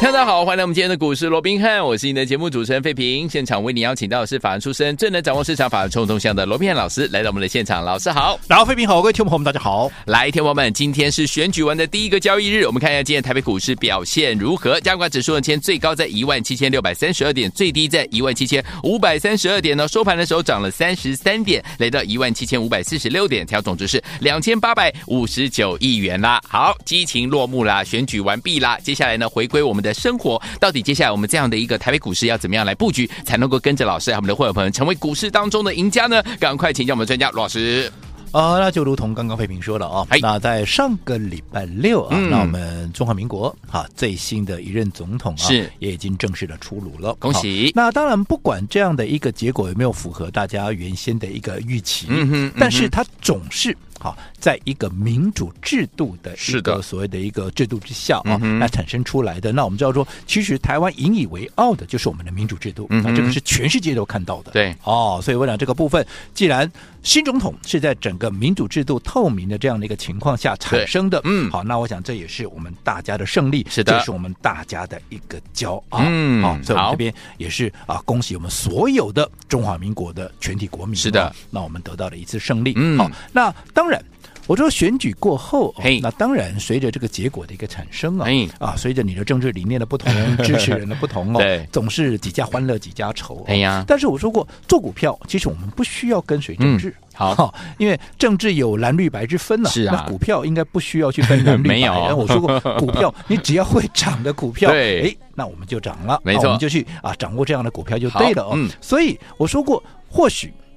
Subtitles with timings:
[0.00, 3.28] 大家好，欢迎来我们今天的股市罗宾汉，我是你的节目主持人费平。
[3.28, 7.84] 现场为你邀请到的是法案出身、最能掌握市场法案冲动向的罗宾汉老师，来到我们的现场。
[7.84, 9.92] 老师好，然后费平好，各位听众朋友们大家好。
[10.06, 14.80] 来，听众朋友们，今天是选举完的第一个交易日，我们看一下今天台北股市表现如何？
[14.80, 19.86] 加权指数呢，今天最高在一万七千六百三十二点，最低在一万七千五百三十二点呢。
[19.86, 26.40] 收盘的时候涨了三十三点，来到一万七千五百四十六点，调总值是两千八百五十九亿元啦。
[26.48, 30.70] 好，激情落幕啦，选举完毕啦，接下来呢，回归我们的生活到。
[30.70, 36.22] 底接下来我们这样的一个台北股市要怎么样来布局，才能够跟着老师和我们的会员朋友成为股市当中的赢家呢？
[36.38, 37.90] 赶快请教我们专家罗老师。
[38.30, 47.72] 啊、呃，那就如同刚刚费平说的啊，那在上个礼拜六啊，嗯、那我们中华民国哈、啊、最新的一任总统啊，是也已经正式的出炉了，恭喜。
[47.74, 53.76] 那当然，不管这样的一个结果有没有符合大家原先的一个预期，嗯哼，嗯哼但是他总是。
[54.00, 64.52] 好，在一个民主制度的一个所谓的一个制度之下啊，那产生出来的，那我们知道说，其实台湾引以为傲的就是我们的民主制度，那这个是全世界都看到的。
[64.52, 66.70] 对，哦，所以我想这个部分，既然
[67.02, 76.00] 新总统是在整个民主制度透明的这样的一个情况下产生的，嗯，好，那我想这也是我们大家的胜利，是的，这是我们大家的一个骄傲。
[76.02, 80.96] 嗯，好，所以我们这边也是啊，恭喜我们所有的中华民国的全体国民。
[80.96, 82.72] 是的，那我们得到了一次胜利。
[82.76, 84.00] 嗯，好，那当然。
[84.46, 88.26] 我说选举过后，哦、那当然随着这个结果的一个产生啊，
[88.58, 93.44] 啊，随着你的政治理念的不同， 支持人的不同哦，对总是几家欢乐几家愁。
[93.46, 99.70] 哎呀，但是我说过，做股票其实我们不需要跟随政治，嗯、好，因为政治有蓝绿白之分呢。
[99.70, 101.68] 是啊，那股票应该不需要去分蓝绿白。
[101.74, 108.54] 没有，我说过， 股票你只要会涨的股票，对，哎，那我们就涨了，没错，我们就去啊掌握这样的股票就对了哦。
[108.54, 110.69] 嗯，所以我说过，或许好。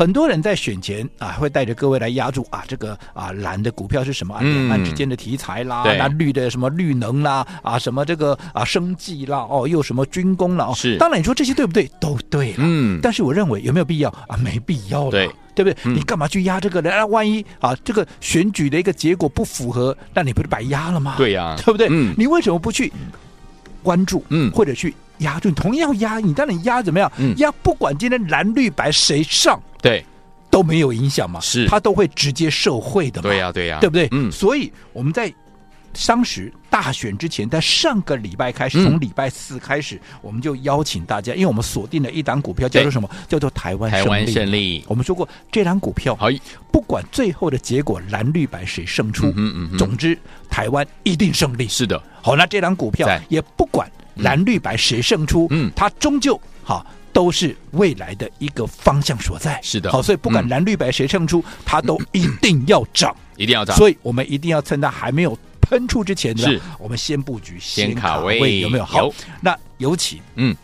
[0.00, 4.40] 很多人在选前啊，会带着各位来压住啊，这个啊蓝的股票是什么啊？
[4.40, 10.96] 两岸之间的题材啦，那绿的什么绿能啦，啊什么这个啊生计啦，哦又什么军工啦，哦是。
[10.96, 11.86] 当然你说这些对不对？
[12.00, 12.60] 都对了。
[12.60, 12.98] 嗯。
[13.02, 14.38] 但是我认为有没有必要啊？
[14.42, 15.92] 没必要了，对对不对？
[15.92, 17.06] 你干嘛去压这个呢？
[17.08, 21.16] 万一啊这个选举的一个结果不符合，那你不是白压了吗？
[21.18, 21.88] 对呀，对不对？
[21.90, 22.14] 嗯。
[22.16, 22.90] 你为什么不去
[23.82, 24.24] 关注？
[24.30, 24.94] 嗯，或者去？
[25.20, 27.10] 压住同样压，你当然压怎么样？
[27.18, 30.04] 嗯，压不管今天蓝绿白谁上，对，
[30.50, 31.40] 都没有影响嘛。
[31.40, 33.28] 是，他都会直接受贿的嘛。
[33.28, 34.08] 对呀，对呀，对不对？
[34.12, 35.32] 嗯，所以我们在
[36.06, 43.10] 当时大选之前，在上个礼拜开始，从礼拜四开始，我们就邀请大家，因为我们锁定了一档股票，叫做什么？
[43.28, 44.84] 叫做台湾台湾胜利。
[44.86, 46.16] 我们说过，这档股票，
[46.70, 50.16] 不管最后的结果蓝绿白谁胜出，嗯嗯，总之
[50.48, 51.66] 台湾一定胜利。
[51.66, 53.90] 是的，好，那这档股票也不管。
[54.16, 55.46] 蓝绿白谁胜出？
[55.50, 59.60] 嗯，它终究好都是未来的一个方向所在。
[59.62, 63.76] 是的，好，所以不管蓝绿白谁胜出，它都一定要涨，一定要涨。
[63.76, 68.84] 所以我们一定要趁它还没有喷出之前，呢，我们先布局，先卡位，有没有？
[68.84, 69.08] 好，
[69.40, 70.56] 那尤其嗯，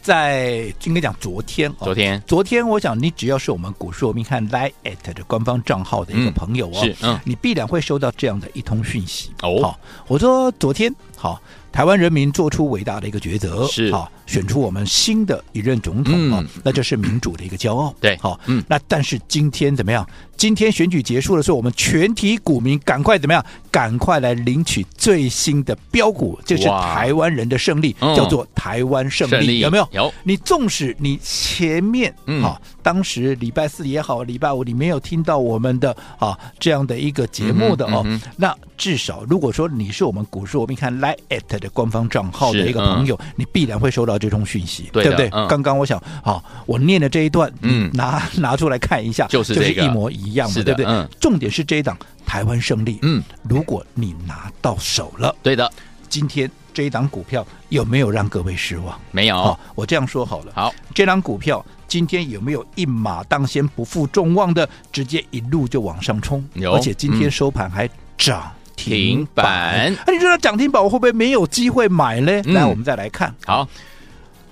[0.00, 4.72] 在应该讲昨天，昨天，昨天，我想你只要是我们股市罗宾汉 Line@
[5.12, 9.30] 的官方账号的一个朋友哦，是，嗯，你必然会收到这样的一通讯息。
[9.42, 9.60] 哦。
[9.60, 11.40] 好，我说昨天好。
[11.72, 17.94] 台湾人民做出伟大的一个抉择，是好，选出我们新的一任总统啊，那这是民主的一个骄傲。
[18.00, 20.04] 对，好，嗯，那但是今天怎么样？
[20.36, 23.44] 今天选举结束的时候，我们全体股民赶快怎么样？
[23.70, 29.88] 赶快来领取最新的标股，这是台湾人的胜利，叫做台湾胜利，有没有？
[29.92, 30.12] 有。
[30.24, 38.04] 你纵使你前面啊，当时礼拜四也好，礼拜五你没有听到我们的啊这样的一个节目的哦，
[38.36, 41.16] 那至少如果说你是我们股市我们看 Line@
[41.58, 45.28] 的官方账号的一个朋友，你必然会收到这通讯息，对不对？
[45.48, 51.06] 刚刚我想，啊，我念的这一段，嗯，拿拿出来看一下，就是就是一模一样的，对不对？
[51.20, 55.70] 重点是这一档台湾胜利，嗯，如果你拿到手了，对的，
[56.08, 58.98] 今天这一档股票有没有让各位失望？
[59.10, 59.36] 没有。
[59.36, 66.44] 好，我这样说好了，好，这档股票今天有没有一马当先、不负众望的，直接一路就往上冲？
[66.54, 68.50] 有，而且今天收盘还涨。
[68.76, 72.40] 停板，那、啊、你说它涨停板，我会不会没有机会买呢？
[72.46, 73.68] 那、嗯、我们再来看，好，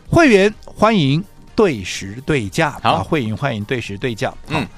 [0.07, 1.25] 会员欢迎
[1.57, 4.31] 对时对价，好，啊、会员欢迎对时对价。
[4.49, 4.69] 嗯，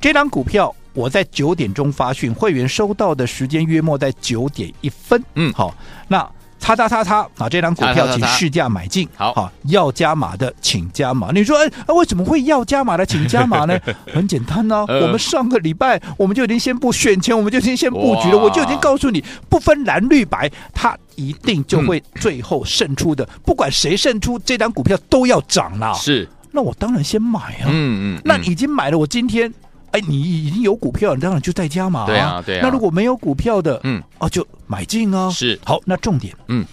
[0.00, 5.20] 这档股票我在九点钟发讯，会员收到的时间约莫在九点一分。
[5.34, 5.74] 嗯，好，
[6.06, 6.24] 那
[6.62, 9.06] 叉叉叉叉啊，这张股票请市价买进。
[9.16, 11.32] 好，好，要加码的请加码。
[11.32, 13.76] 你说，哎，为什么会要加码的请加码呢？
[14.14, 23.28] 很简单呢、啊，我们上个礼拜我们就已经先布选前，我们就已经先布局了，我就已经告诉你，不分蓝绿白，它一定就会最后胜出的。
[23.44, 25.92] 不管谁胜出，这张股票都要涨了。
[25.94, 27.66] 是，那我当然先买啊。
[27.66, 29.52] 嗯嗯，那已经买了，我今天。
[29.92, 32.06] 哎，你已经有股票，你当然就在加码啊。
[32.06, 32.60] 对啊，对啊。
[32.62, 35.30] 那如果没有股票的，嗯，哦，就买进啊。
[35.30, 35.58] 是。
[35.64, 36.64] 好，那重点，嗯，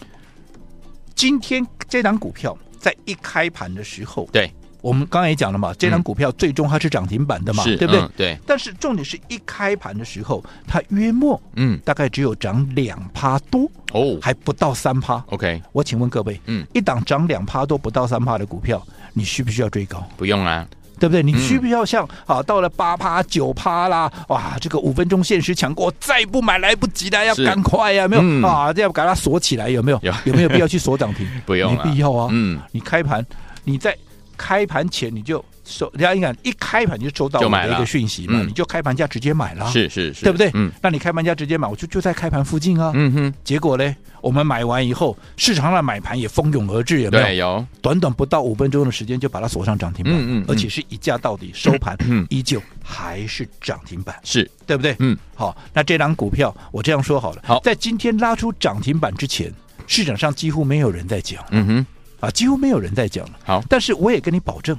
[1.16, 4.50] 今天这档股票在一开盘的时候，对，
[4.82, 8.08] 我们刚才也讲了嘛，这档股票最终它是涨停板的嘛，是，对不对？
[8.16, 8.38] 对。
[8.48, 15.22] 但是重点是一开盘的时候，它约莫，嗯，大概只有涨两趴多，哦，还不到三趴。
[15.28, 18.82] OK，我请问各位，嗯，一档涨两趴多不到三趴的股票，
[19.12, 20.02] 你需不需要追高？
[20.16, 20.66] 不用啊。
[21.00, 21.24] 对不对？
[21.24, 30.00] 你需不需要像啊，到了八趴九趴啦，哇，这个五分钟限时抢购，再不买来不及了，要赶快呀，没有啊，这要把它锁起来，有没有？
[30.04, 31.28] 有有没有必要去锁涨停？
[31.46, 32.28] 不用，没必要啊。
[32.32, 33.26] 嗯，你开盘，
[33.64, 33.96] 你在
[34.38, 35.44] 开盘前你就。
[35.70, 40.50] 收，人家你看一开盘就收到我的一个讯息嘛，你就开盘价直接买了，是是是，对不对？
[40.54, 42.92] 嗯，那你开盘价直接买，我就就在开盘附近啊。
[42.96, 47.24] 嗯哼，结果呢，我们买完以后，市场上买盘也蜂拥而至，有没有？
[47.24, 47.66] 对，有。
[47.82, 51.96] 短短不到五分钟的时间就把它锁上涨停板，嗯嗯，而且是一价到底，收盘
[52.30, 54.96] 依旧还是涨停板，是对不对？
[55.00, 59.54] 嗯，好，那这张股票我这样说好了，好，在今天拉出涨停板之前，
[59.88, 61.86] 市场上几乎没有人在讲，嗯哼，
[62.20, 63.32] 啊，几乎没有人在讲了。
[63.44, 64.78] 好，但是我也跟你保证。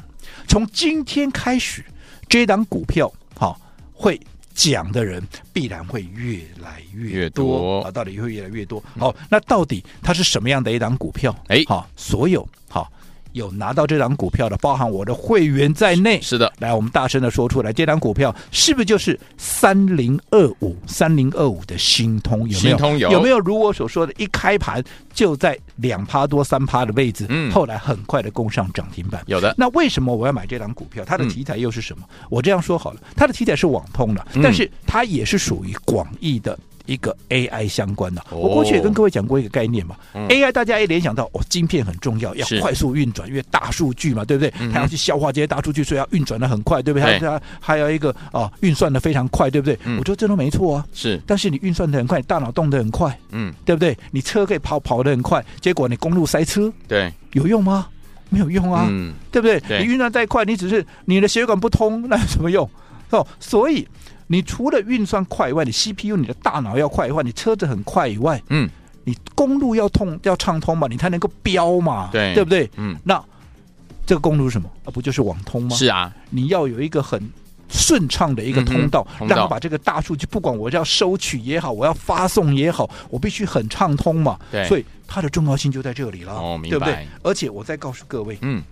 [0.49, 1.85] 从今天开始，
[2.29, 3.61] 这档股票好
[3.93, 4.21] 会
[4.55, 5.23] 讲的人
[5.53, 8.83] 必然会越来越多啊，到底会越来越多。
[8.99, 11.35] 好，那到底它是什么样的一档股票？
[11.49, 12.91] 哎，好，所有好。
[13.33, 16.21] 有拿到这张股票的，包含我的会员在内。
[16.21, 22.49] 是的，来，我们大声的说出来，这张股票是不是就是三零二五三零二五的新通？
[22.49, 22.97] 有没有？
[22.99, 24.83] 有，有没有如我所说的，一开盘
[25.13, 29.23] 就在两趴多三趴的位置，嗯，后来很快的攻上涨停板。
[29.27, 29.55] 有的。
[29.57, 31.05] 那为什么我要买这张股票？
[31.05, 32.05] 它的题材又是什么？
[32.11, 36.59] 嗯、我这样说好了，它的题材是网通的，但是它也是属于广义的。
[36.91, 39.95] 一个 AI 相关的，我过去也跟各位讲过一个概念嘛。
[40.13, 44.53] AI 大家也联想到哦，晶片很重要，要快速运转，因为大数据嘛，对不对？
[44.73, 47.21] 它要去消化这些大数据，所以要运转的很快，对不对？
[47.21, 49.79] 它还有一个啊，运算的非常快，对不对？
[49.99, 50.87] 我觉得这都没错啊。
[50.93, 53.97] 是，但是你运算的很快，大脑动得很快，嗯，对不对？
[54.11, 57.87] 你车可以跑跑的很快，结果你公路塞车，对，有用吗？
[58.31, 58.89] 没有用啊，
[59.31, 59.63] 对不对？
[59.79, 62.69] 你运算再快，你只是你的血管不通，那有什么用？
[63.11, 63.87] 哦，所以。
[64.33, 68.71] 你除了运算快以外，你 CPU 你的大脑要快以外，你车子很快以外，嗯，
[69.03, 72.71] 你公路要通要畅通嘛，你才能够飙嘛，对对不对？
[72.77, 73.21] 嗯，那
[74.07, 74.71] 这个公路是什么？
[74.85, 75.75] 啊，不就是网通吗？
[75.75, 77.21] 是啊，你要有一个很
[77.69, 84.39] 顺畅的一个通道，嗯、让我把这个大数据，不管我要收取也好，我要发送也好，我必须很畅通嘛。
[84.53, 86.41] 对，所以它的重要性就在这里了。
[86.69, 87.05] 对不对？
[87.25, 88.63] 而且我再告诉各位，嗯，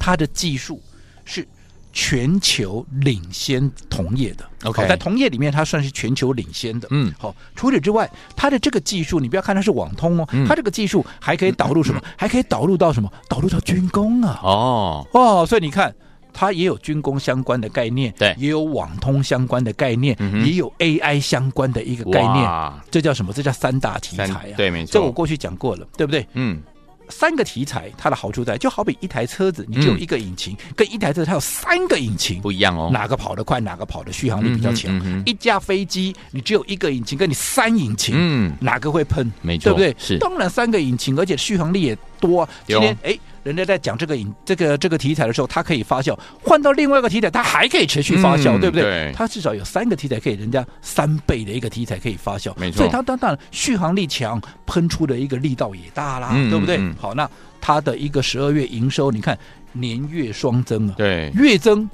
[0.00, 0.82] 它的技术
[1.24, 1.46] 是。
[1.94, 6.88] 全球领先同业的，OK，在同业里面，它算是全球领先的。
[6.90, 7.34] 嗯，好。
[7.54, 12.02] 除此之外，它的这个技术，你不要看它是网通哦，它这个技术还可以导入什么？
[12.18, 13.08] 还可以导入到什么？
[13.28, 14.40] 导入到军工啊！
[14.42, 15.94] 哦哦，所以你看，
[16.32, 22.72] 它也有军工相关的概念，对，也有网通相关的概念，也有 AI 相关的一个概念。
[22.90, 23.32] 这叫什么？
[23.32, 24.42] 这叫三大题材啊！
[24.56, 24.92] 对，没错。
[24.94, 26.26] 这我过去讲过了，对不对？
[26.32, 26.60] 嗯。
[27.08, 32.90] 三个题材，它的好处在，就好比一台车子，你只有一个引擎，嗯、跟一台车它有三个引擎不一样哦。
[32.92, 34.96] 哪个跑得快，哪个跑的续航力比较强？
[34.96, 39.30] 嗯嗯嗯、一架飞机，你只有一个引擎，跟你三引擎，嗯，哪个会喷？
[39.42, 39.96] 没错，对不对？
[39.98, 42.48] 是，当然三个引擎，而且续航力也多、啊。
[42.66, 43.18] 今天哎。
[43.44, 48.82] 人家在讲这个影这个这个题材的时候，它可以发酵；换到另外一个题材，它还可以持续发酵，嗯、对不对？
[48.82, 52.78] 对，它至少有三个题材可以，人家三倍的一个题材可以发酵，没错。
[52.78, 56.78] 所以它当然续航力强，喷出的一个力道也大啦，嗯、对不对？
[56.78, 57.28] 嗯、好，那
[57.60, 59.38] 它的一个十二月营收，你看
[59.72, 61.86] 年月双增啊，对，月增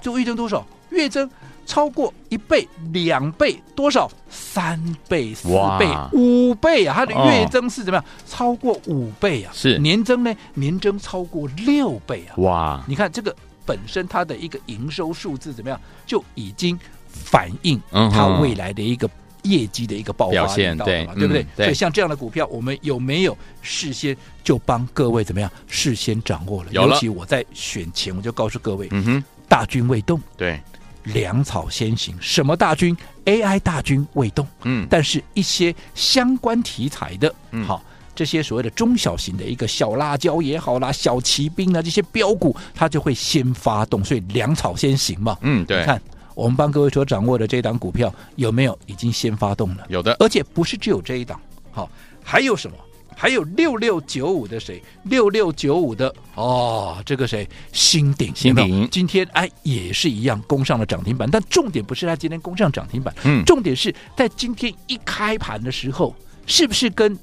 [0.00, 0.66] 就月增多少？
[0.88, 1.28] 月增。
[1.66, 4.10] 超过一倍、两倍，多少？
[4.28, 4.78] 三
[5.08, 6.94] 倍、四倍、五倍啊！
[6.96, 8.04] 它的月增是怎么样？
[8.04, 9.50] 哦、超过五倍啊！
[9.54, 10.34] 是年增呢？
[10.54, 12.36] 年增超过六倍啊！
[12.38, 12.84] 哇！
[12.86, 15.80] 你看这个本身它的一个营收数字怎么样？
[16.06, 16.78] 就已经
[17.08, 19.08] 反映它未来的一个
[19.42, 21.46] 业绩的一个爆发现，对，对不对？
[21.56, 25.50] 所以像这样的股票，我们有没有事先就帮各位怎么样？
[25.68, 26.70] 事先掌握了。
[26.72, 30.60] 尤其我在选前我就告诉各位，嗯哼，大军未动，对。
[31.04, 32.96] 粮草先行，什么大军
[33.26, 37.82] ？AI 大军未动，嗯，但是一些相关题材的，嗯，好，
[38.14, 46.00] 这些所谓的中小型的一个小辣椒也好啦，小骑兵啊，这些标股，它就会先发动，所以粮草先行嘛，嗯，对，你看
[46.34, 49.84] 我们帮各位所掌握的这档股票有没有已经先发动了？
[49.88, 51.90] 有的，而且不是只有这一档，好，
[52.22, 52.76] 还有什么？
[53.16, 54.82] 还有六六九五的谁？
[55.04, 57.48] 六六九五的哦，这个谁？
[57.72, 66.14] 新鼎，新鼎今天哎也是一样攻上了涨停板，但重点不是它今天攻上涨停板，嗯，重点是在今天一开盘的时候，
[66.46, 67.16] 是不是跟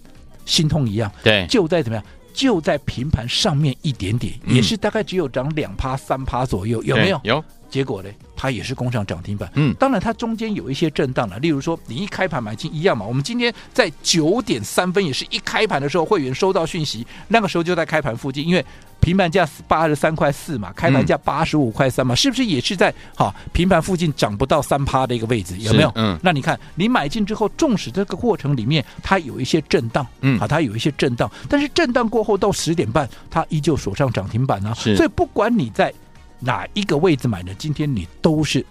[0.46, 1.12] 心痛一样？
[1.24, 2.06] 对，就在怎么样？
[2.34, 7.20] 就在平盘上面一点点，嗯、也是大概只有涨两趴三趴左右，有没有？
[7.26, 7.44] 有。
[7.72, 9.50] 结果呢，它也是攻上涨停板。
[9.56, 13.06] 嗯，当然它中间有一些震荡了，例如说你一开盘买进一样嘛。
[13.06, 18.64] 我们今天在九点三分，也是一开盘的时候，会员收到讯息，那个时候就在开盘附近，因为
[19.00, 25.58] 平盘价八十三块四嘛，开盘价八十五块三嘛，嗯、是不是也是在好平盘附近涨不到三趴的一个位置？
[25.58, 25.92] 有没有？
[25.96, 34.74] 嗯，那你看你买进之后，纵使这个过程里面它有一些震荡，嗯，啊，它有一些震荡，但是震荡过后到十点半，它依旧锁上涨停板啊。
[34.74, 35.94] 是，所以不管你在。
[36.42, 37.54] 哪一个位置买的？
[37.56, 38.66] 今天你都是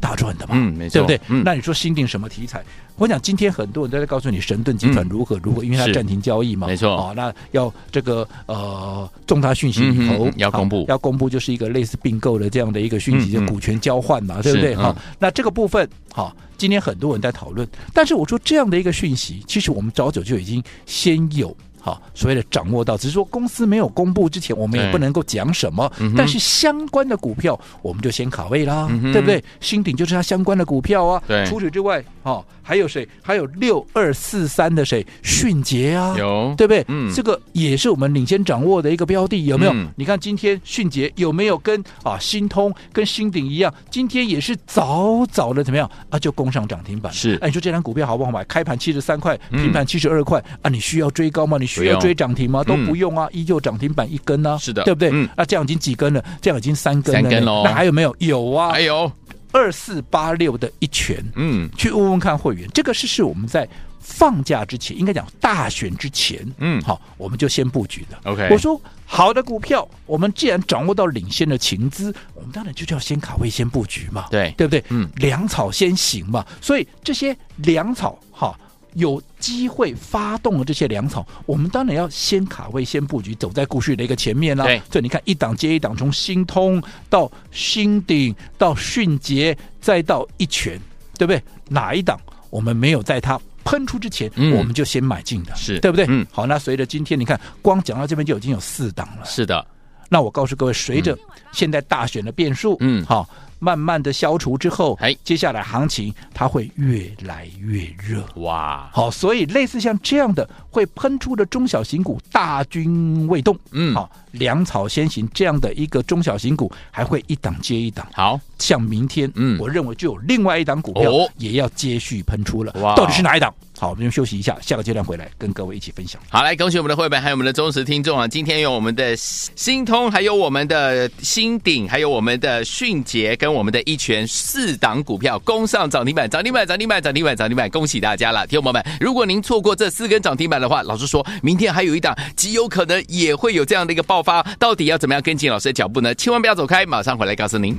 [0.00, 0.54] 大赚的嘛？
[0.56, 1.20] 嗯，没错，对不对？
[1.28, 2.62] 嗯、那你说新定什么题材？
[2.96, 6.90] 我想今天很多人都在告诉你神盾集团如何如何，嗯、因为它暂停交易嘛，没错。
[6.90, 14.74] 哦，那要这个呃重大讯息以后、嗯、要公布，要公布就是一个类似并购的这样的一个讯息，就股权交换嘛，嗯、对不对？
[14.74, 17.66] 哈、嗯，那这个部分好，今天很多人在讨论。
[17.94, 21.56] 但是我说这样的一个讯息，其实我们早早就已经先有。
[21.84, 25.92] 好，所谓的掌握到，只是说公司没有公布之前，我们也不能够讲什么。
[25.98, 29.42] 嗯、但是相关的股票，我们就先卡位啦，嗯、对不对？
[29.60, 31.20] 新鼎就是它相关的股票啊。
[31.44, 33.06] 除此之外，哦，还有谁？
[33.20, 35.04] 还有六二四三的谁？
[35.22, 36.84] 迅捷啊，有，对不对？
[36.88, 39.72] 嗯，这个也是我们领先掌握的一个标的，有没有？
[39.72, 43.74] 嗯、你看今天迅捷有没有跟啊新通跟新鼎一样？
[43.90, 46.18] 今天也是早早的怎么样啊？
[46.18, 47.12] 就攻上涨停板。
[47.12, 48.44] 是，哎，你说这张股票好不好买？
[48.44, 50.70] 开盘七十三块，平盘七十二块啊？
[50.70, 51.58] 你需要追高吗？
[51.58, 51.66] 你？
[51.72, 52.62] 需要追涨停吗？
[52.62, 54.58] 都不用啊，依旧涨停板一根呢。
[54.60, 55.10] 是的，对不对？
[55.34, 56.22] 那这样已经几根了？
[56.42, 57.22] 这样已经三根了。
[57.22, 57.62] 三根喽。
[57.64, 58.14] 那还有没有？
[58.18, 59.10] 有啊，还有
[59.52, 61.22] 二四八六的一拳。
[61.36, 63.68] 嗯，去问问看会员，这个是是我们在
[64.00, 66.44] 放假之前，应该讲大选之前。
[66.58, 68.18] 嗯，好，我们就先布局的。
[68.24, 74.26] OK，我说好的股票，我们既然掌握到领先的情资，我们当然就叫先卡位、先布局嘛。
[74.30, 74.82] 对，对不对？
[74.88, 76.44] 嗯，粮草先行嘛。
[76.60, 78.58] 所以这些粮草，哈。
[78.94, 84.66] 有机会发动了这些粮草，我们当然要先卡位、先布局，走在故事的一个前面啦。
[84.70, 90.78] 以你看一档接一档，从新通到新鼎到迅捷，再到一拳，
[91.16, 91.42] 对不对？
[91.68, 92.20] 哪一档
[92.50, 96.04] 我们没有在它喷出之前，嗯、我们就先买进的，是对不对？
[96.08, 99.24] 嗯，好，那随着今天你看，光讲到这边就已经有四档了。
[99.24, 99.66] 是的，
[100.08, 101.18] 那我告诉各位，随着
[101.52, 103.28] 现在大选的变数，嗯，好。
[103.62, 108.90] 慢慢的消除之后，哎，接下来行情它会越来越热，哇！
[108.92, 118.04] 好，所以类似像这样的会喷出的中小型股，大军未动，嗯，好，粮草先行这样的一个中小型股，还会一档接一档。
[118.12, 122.96] 好，像明天，嗯，我认为就有另外一档股票也要接续喷出了，哇！
[122.96, 123.54] 到底是哪一档？
[123.82, 126.22] 好，我们就休息一下，下个阶段回来跟各位一起分享。
[126.28, 128.28] 好，来恭喜我们的会员，还有我们的忠实听众啊！
[128.28, 137.68] 今天有我们的新通，还有我们的新鼎，还有我们的迅捷，跟我们的一拳四档股票攻上涨停板，涨停板，涨停板，涨停板，涨停板！
[137.70, 138.98] 恭喜大家了，听众朋友们！
[139.00, 146.14] 如果您错过这四根涨停板的话，老实说，明天还有一档极有可能也会有这样的一个爆发，到底要怎么样跟进老师的脚步呢？
[146.14, 147.76] 千万不要走开，马上回来告诉您。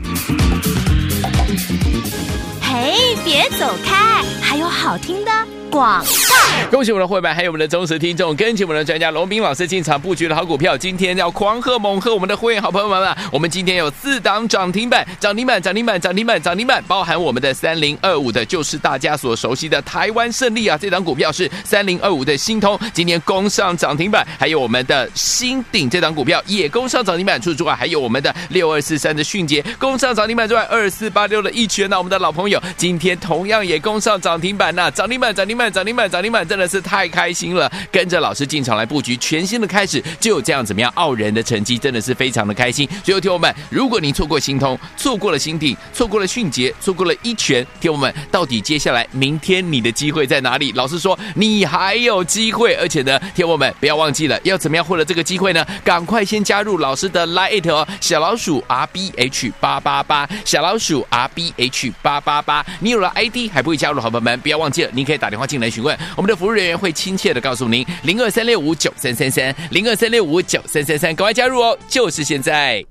[2.59, 5.31] 嘿，别走开，还有好听的。
[5.71, 13.17] 广告，恭喜我们的会员，还有我们的忠实听众，跟紧我们的专家龙斌老师进场布局的好股票，今天要狂贺猛贺我们的会员好朋友们了。
[13.31, 35.63] 我们今天有四档涨停板，涨停板，涨停板，涨停板，涨停板，包含我们的三零二五的，就是大家所熟悉的台湾胜利啊，这档股票是三零二五的新通，今天攻上涨停板，还有我们的新鼎这档股票也攻上涨停板，除此之外，还有我们的六二四三的迅捷攻上涨停板之外，二四八六的一拳呢，我们的老朋友今天同样也攻上涨停板那，涨停板，涨停板。
[35.73, 37.71] 涨停板，涨停板，真的是太开心了！
[37.91, 42.87] 跟着老师进场来布局，全新的开始就有这样怎么样傲人的成绩，真的是非常的开心。
[43.03, 50.71] 所以，听友们，如果您错过新通，错过了新鼎，错过了迅捷，错过了一拳，听友们，到底接下来明天你的机会在哪里？
[50.73, 55.65] 老师说你还有机会，而且呢，听友们不要忘记了，要怎么样获得这个机会呢？
[55.83, 62.65] 赶快先加入老师的 Lite 哦，小老鼠 R B H 八八八，小老鼠 R B H 八八八。
[62.79, 72.83] 你有了 ID 还不会加入，好朋友们不要忘忘记了，您可以打电话进来询问，我们的服务人员会亲切的告诉您，零二三六五九三三三，零二三六五九三三三，赶快加入哦，就是现在。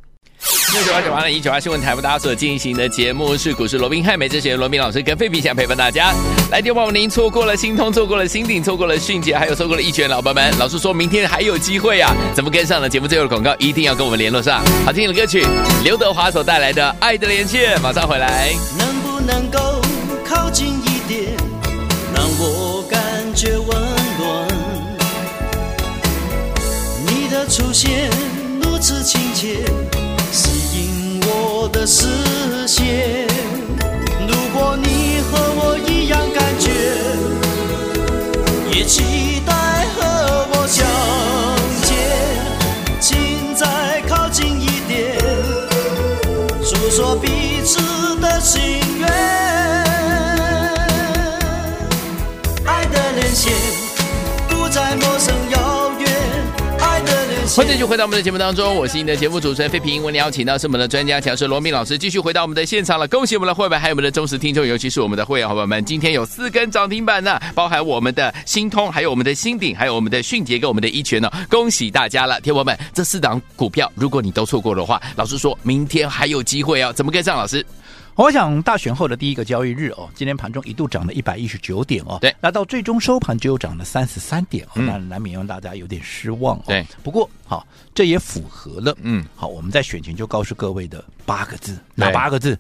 [0.75, 6.13] 六九八九八零一九八新闻台为大家所进行的节目是股市罗宾汉，美之选罗宾老师跟费皮想陪伴大家。
[6.51, 12.13] 来电话，您错过了新通，错过了新鼎，错过了迅捷，还有错过了一拳，老板们，老师说明天还有机会啊！
[12.35, 12.89] 怎么跟上了？
[12.89, 14.65] 节目最后的广告一定要跟我们联络上。
[14.85, 15.47] 好听的歌曲，
[15.85, 18.53] 刘德华所带来的《爱的连线》，马上回来。
[18.77, 19.81] 能不能够
[20.27, 21.37] 靠近一点，
[23.35, 24.49] 觉温暖？
[27.07, 28.11] 你的出现
[28.63, 29.65] 如此亲切，
[30.31, 32.07] 吸引我的视
[32.69, 33.27] 线。
[34.29, 36.71] 如果你和我一样感觉，
[38.77, 39.53] 也期待
[39.95, 40.87] 和我相
[41.83, 41.91] 见，
[43.01, 45.19] 请再靠近一点，
[46.63, 47.81] 诉说彼此
[48.21, 48.82] 的心
[57.55, 60.01] 欢迎继续回到我们的节目当中，我是你的节目主持人费平。
[60.01, 63.07] 我们邀请到是我们的专家强师罗宾老师，继续回到我们的现场了。
[63.07, 72.75] 恭喜我们的会员，还有我们的忠实听众，尤其是我们的会员伙伴们，今天有四根涨停板呢，包含我们的新通，还有我们的新鼎，还有我们的迅捷跟我们的一拳呢，恭喜大家了，天友们！
[72.95, 77.37] 这四档股票，如果你都错过的话，老师说明天还有机会哦，怎么跟上？
[77.37, 77.65] 老师？
[78.15, 86.65] 我想大选后的第一个交易日哦，今天盘中一度涨了一百一十九点哦，对，那到最终收盘只有涨了三十三点哦，那、嗯、难免让大家有点失望哦。
[86.67, 92.59] 对，不过好，这也符合了嗯，好，我们在选前就告诉各位的八个字，哪八个字？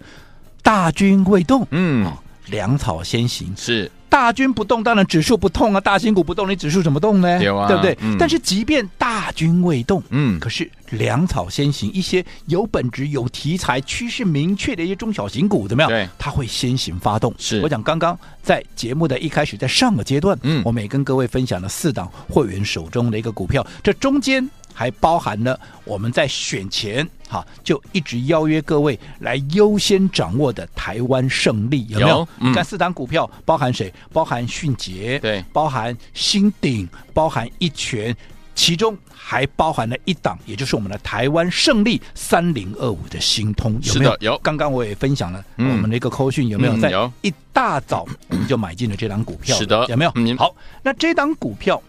[0.63, 2.11] 大军未动，嗯，
[2.47, 3.91] 粮草先行是。
[4.09, 5.81] 大军不动，当然指数不痛啊！
[5.81, 7.43] 大新股不动，你指数怎么动呢？
[7.43, 7.97] 有啊，对不对？
[8.03, 15.89] 嗯、但是即便大军未动，嗯，可是粮草先行，一些有本质、有题材、趋势明确的一些中小型股，怎么样？
[15.91, 17.33] 对，它会先行发动。
[17.39, 24.49] 是，我讲刚刚在节目的一开始，在上个阶段，嗯，我们也跟各位分享了四档会员手中的一个股票，这中间。
[24.75, 32.27] 还包含了我们在选前哈，就一直邀约各位来优先掌握的台湾胜利有没有？
[32.39, 33.93] 你看、嗯、四档股票包含谁？
[34.15, 38.17] 包含迅捷，对，包含新鼎，包含一拳，
[38.55, 44.17] 其中还包含了一档，也就是我们的台湾胜利三零二五的新通，有没有？
[44.21, 44.39] 有。
[44.43, 46.77] 刚刚我也分享了我们的一个扣讯，有没有？
[46.79, 46.93] 在
[47.23, 50.13] 一大早我们就买进了这档股票，是的，有没有？
[50.17, 51.83] 嗯、好，那这档股票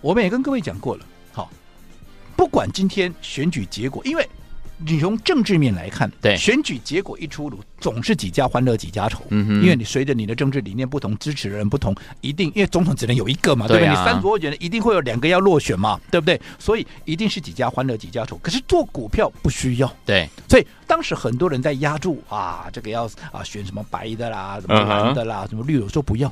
[0.00, 1.06] 我们也跟各位讲过了。
[1.32, 1.50] 好
[2.36, 4.28] 不管今天选举结果，因为
[4.86, 9.24] 你从政治面来看，对选举结果一出炉，总是几家欢乐几家愁。
[9.30, 13.86] 嗯哼，因为你随着你的政治理念不同，支持的人不同，一定因为总统只能有一个嘛，对不对？
[13.86, 16.40] 对啊、你三组候选人一定会有两个要落选嘛，对不对？
[16.58, 18.36] 所以一定是几家欢乐几家愁。
[18.38, 26.30] 可是做股票不需要，对，所以当时很多人在压住啊，这个要啊选什么白的啦，什么蓝的啦，什么绿的，说不要，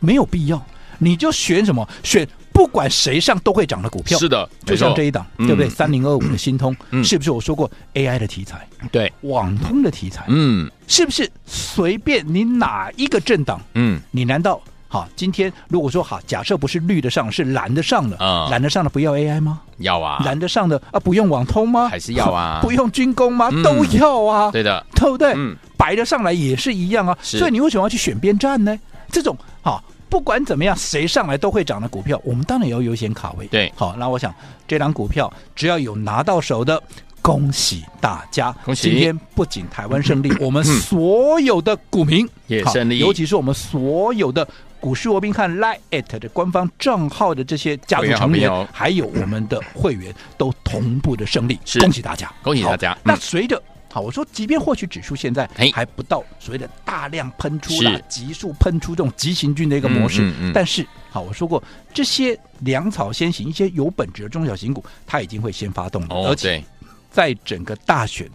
[0.00, 0.60] 没有必要，
[0.98, 2.26] 你就选什么选。
[2.52, 5.68] 不管谁上都会涨的股票，是的，就像这一档，嗯、对不对？
[5.68, 8.66] 三零二五的新通，嗯、是不是我说过 AI 的题材？
[8.90, 15.08] 对，网通的题材，嗯，是不是随便你哪一个政党，嗯，你难道好？
[15.16, 19.60] 今天如果说好，假设不是绿的上，是蓝的上的啊，蓝的上的不要 AI 吗？
[19.78, 21.88] 要啊，蓝的上的啊，不用网通吗？
[21.88, 22.60] 还是要啊？
[22.62, 23.48] 不用军工吗？
[23.52, 25.32] 嗯、都要啊，对的，对不对？
[25.36, 28.78] 嗯，白的上来也是一样啊，所以你为什么要去选边站呢？
[29.10, 29.82] 这种好。
[30.12, 33.46] 不管怎么样，谁上来都会涨的股票，我们当然也要优先卡位。
[33.46, 34.32] 对，好，那我想
[34.68, 36.78] 这档股票只要有拿到手的，
[37.22, 38.52] 恭喜大家！
[38.62, 38.90] 恭喜！
[38.90, 44.46] 今天不仅台湾胜利，嗯、 我们所有的股民也胜利，尤其是我们所有的
[44.80, 52.30] 股市罗宾汉 Line@ 的官方账号的这些家族成员，还有我们的会员，都同步的胜利，恭喜大家！
[52.42, 52.94] 恭喜大家！
[53.02, 53.62] 那随着。
[53.92, 66.64] 好，我说，即便获取指数现在还不到所谓的大量喷出啦、急速喷出这种急行军的一个模式，嗯嗯嗯、但是，好，我说过，这些粮草先行、一些有本质的中小型股，它已经会先发动了，哦、而且
[67.10, 68.26] 在整个大选。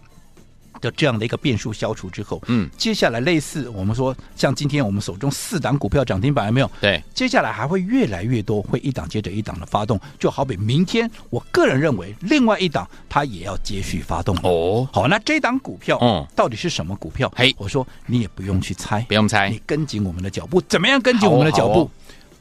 [0.80, 6.70] 的这样的一个变数消除之后，嗯，接下来类似我们说，像今天我们手中四档股票涨停板有没有？
[6.80, 14.88] 对，接下来还会越来越多，会一档接着一档的发动，就好比明天，我个人认为另外一档它也要接续发动哦。
[14.92, 17.32] 好，那这档股票，嗯，到底是什么股票？
[17.36, 21.90] 嘿，我说你也不用去猜，不用猜，你跟紧我们的脚步，怎么样跟紧我们的脚步？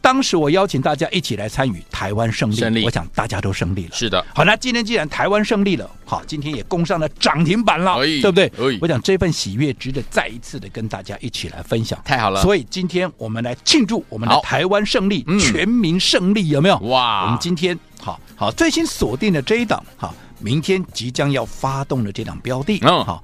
[0.08, 3.91] 当时我邀请大家一起来参与台湾胜利，胜利，我想大家都胜利了。
[3.93, 8.50] 是的，好，那今天既然台湾胜利了，好，今天也攻上了涨停板了，对不对？
[8.80, 12.00] 我想这份喜悦值得再一次的跟大家一起来分享。
[12.06, 16.78] 太好了，所以今天我们来庆祝我们的台湾胜利，全民胜利，有没有？
[16.78, 17.26] 哇！
[17.26, 23.22] 我们今天好好最新锁定的这一档，好，明天即将要发动的这档标的，嗯，好，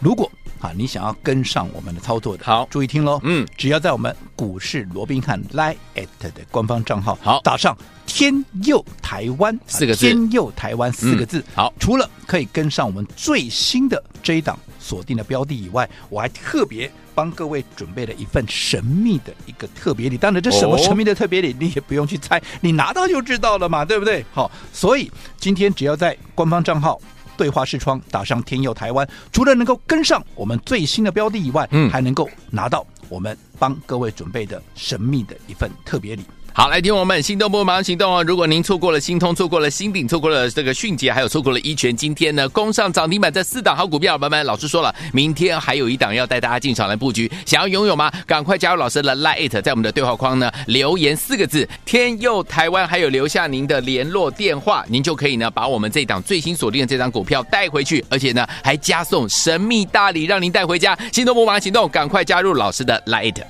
[0.00, 0.32] 如果。
[0.64, 3.20] 啊，你想要跟上我们的操作的，好，注意听喽。
[3.22, 11.40] 嗯，只要在我们股市罗宾汉 Line@ 的官方账号，好，打上“天佑台湾”四个字，“天佑台湾”四个字。
[11.40, 20.16] 嗯、好，除了可以跟上我们最新的这一档锁定的标的以外，我还特别帮各位准备了一份神秘的一个特别礼。
[20.16, 24.24] 当然，这什么神秘的特别礼，你也不用去猜，你拿到就知道了嘛，对不对？
[24.32, 26.98] 好，所以今天只要在官方账号。
[27.36, 36.24] 对话视窗打上“天佑台湾”，除了能够跟上我们最新的标的以外，嗯，还能够拿到我们帮各位准备的神秘的一份特别礼。
[36.56, 38.22] 好，来听我们心动不如马上行动哦！
[38.22, 48.08] 如果您错过了新通，错过了新鼎，错过了这个迅捷，还有错过了一全，今天呢攻上涨停板这四档好股票，朋友们，老师说了，明天还有一档要带大家进场来布局，想要拥有吗？
[48.24, 60.96] 赶快加入老师的 Light，在我们的对话框呢留言四个字“天佑台湾”，还有留下您的联络电话，您就可以呢把我们这档最新锁定的这张股票带回去，而且呢还加送神秘大礼，让您带回家。
[61.12, 63.42] 心动不如马上行动，赶快加入老师的 Light。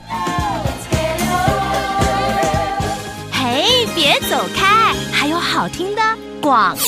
[4.04, 6.02] 别走开，还有好听的
[6.44, 6.82] 广告。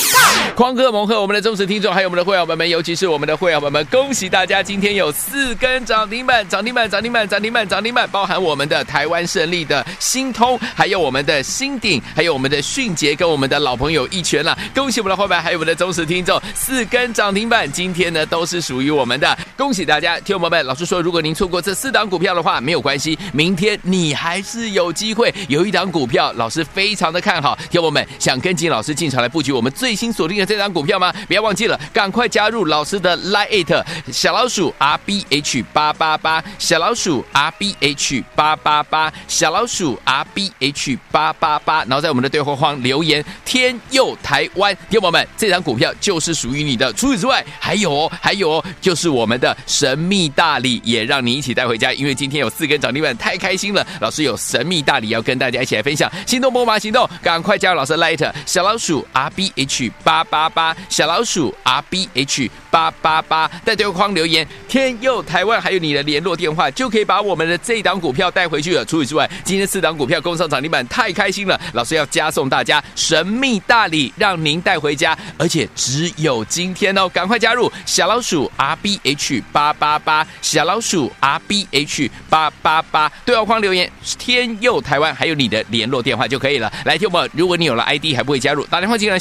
[0.55, 4.61] 狂贺猛贺我们的忠实听众，还有我们的会员朋友们，尤其是我们的会员朋友们，恭喜大家！
[4.61, 14.57] 今天有四根涨停板，涨停板，涨停板，涨停板，涨停板，包含我们的台湾胜利的新通，还有我们的新鼎，还有我们的迅捷，跟我们的老朋友一拳了。
[14.73, 19.37] 恭喜我们的会员，还有我们的忠实听众，四根涨停板，今天呢都是属于我们的。
[19.55, 25.33] 恭喜大家，听友们，老师说，如果您错过这四档股票的话，没有关系，明天你还是有机会。
[25.49, 31.13] 有一档股票，老师非常的看好，听友们想跟进老师进场来布局我们最新锁定的这张股票吗？
[31.27, 46.91] 不要忘记了，赶快加入老师的 Line 小老鼠 R B H 八八八，小老鼠 R B H 八八八，小老鼠 R B H 八八八，然后在我们的对话框留言“天佑台湾”，听众朋友们，这张股票就是属于你的。
[46.93, 49.55] 除此之外，还有哦，还有哦，就是我们的。
[49.65, 53.85] 神秘大礼也让你一起带回家，因为今天有四根涨停板，太开心了！
[53.99, 68.83] 老师有神秘大礼要跟大家一起来分享，心动不马行动，赶快加入老师 Light 小老鼠 R B B H 八八八，小老鼠 R B H 八八八，在对话框留言“天佑台湾”，还有你的联络电话，就可以把我们的这档股票带回去了。
[68.83, 71.59] 除此之外，今天四档股票攻上涨停板，太开心了！
[71.73, 77.07] 老师要加送大家神秘大礼，让您带回家，而且只有今天哦！
[77.09, 79.43] 赶快加入小老鼠 R B H。
[79.51, 86.71] 八八八小老鼠 R B H 八八八对话框留言天佑台湾，还有你的联络电话就可以了。
[86.85, 89.19] 来，听我们，如果你有了 ID 还不会加入，打电话进来